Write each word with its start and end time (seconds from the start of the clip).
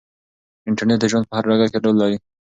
انټرنیټ 0.67 0.99
د 1.01 1.05
ژوند 1.11 1.25
په 1.27 1.33
هر 1.37 1.43
ډګر 1.49 1.67
کې 1.73 1.79
رول 1.83 1.95
لري. 2.01 2.17